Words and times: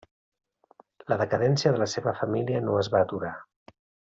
La 1.13 1.17
decadència 1.23 1.73
de 1.75 1.81
la 1.83 1.89
seva 1.93 2.17
família 2.25 2.65
no 2.71 2.81
es 2.85 2.93
va 2.95 3.07
aturar. 3.07 3.35